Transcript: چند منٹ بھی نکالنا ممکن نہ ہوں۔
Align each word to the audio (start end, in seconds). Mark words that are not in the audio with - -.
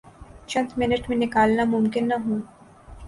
چند 0.49 0.69
منٹ 0.77 1.01
بھی 1.07 1.15
نکالنا 1.15 1.63
ممکن 1.73 2.03
نہ 2.09 2.15
ہوں۔ 2.25 2.39